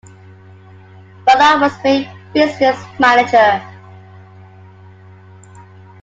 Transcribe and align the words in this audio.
Ballard 1.27 1.61
was 1.61 1.73
made 1.83 2.09
business 2.33 2.75
manager. 2.97 3.61